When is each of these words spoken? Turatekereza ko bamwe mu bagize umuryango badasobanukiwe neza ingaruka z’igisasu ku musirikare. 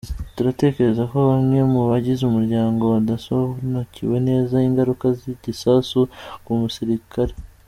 Turatekereza 0.35 1.03
ko 1.11 1.17
bamwe 1.29 1.59
mu 1.71 1.81
bagize 1.91 2.21
umuryango 2.25 2.83
badasobanukiwe 2.93 4.17
neza 4.29 4.55
ingaruka 4.67 5.05
z’igisasu 5.17 5.99
ku 6.43 6.51
musirikare. 6.61 7.33